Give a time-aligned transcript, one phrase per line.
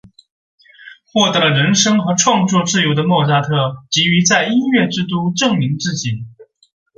[1.13, 6.25] 获得了人生和创作自由的莫扎特急于在音乐之都证明自己。